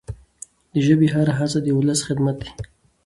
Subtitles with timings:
[0.73, 2.51] د ژبي هره هڅه د ولس خدمت دی.